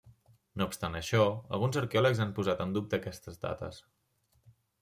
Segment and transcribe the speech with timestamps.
[0.61, 1.19] No obstant això,
[1.57, 3.81] alguns arqueòlegs han posat en dubte aquestes dates.